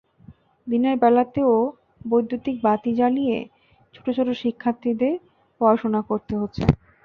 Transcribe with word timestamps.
দিনের 0.67 0.95
বেলাতেও 1.03 1.53
বৈদ্যুতিক 2.05 2.55
বাতি 2.63 2.91
জ্বালিয়ে 2.97 3.37
ছোট 3.95 4.05
ছোট 4.17 4.27
শিক্ষার্থীদের 4.41 5.13
পড়াশোনা 5.61 6.01
করতে 6.09 6.33
হচ্ছে। 6.37 6.63